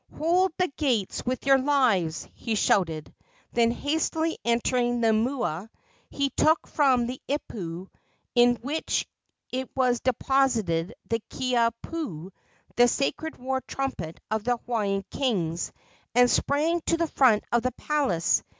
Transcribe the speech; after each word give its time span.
"Hold 0.17 0.51
the 0.57 0.67
gates 0.77 1.23
with 1.27 1.45
your 1.45 1.59
lives!" 1.59 2.27
he 2.33 2.55
shouted; 2.55 3.13
then, 3.53 3.69
hastily 3.69 4.39
entering 4.43 4.99
the 4.99 5.13
mua, 5.13 5.69
he 6.09 6.31
took 6.31 6.65
from 6.65 7.05
the 7.05 7.21
ipu 7.29 7.85
in 8.33 8.55
which 8.63 9.05
it 9.51 9.69
was 9.75 9.99
deposited 9.99 10.95
the 11.07 11.19
Kiha 11.29 11.69
pu, 11.83 12.31
the 12.75 12.87
sacred 12.87 13.37
war 13.37 13.61
trumpet 13.61 14.19
of 14.31 14.43
the 14.43 14.57
Hawaiian 14.57 15.05
kings, 15.11 15.71
and 16.15 16.31
sprang 16.31 16.81
to 16.87 16.97
the 16.97 17.05
front 17.07 17.43
of 17.51 17.61
the 17.61 17.71
palace. 17.71 18.41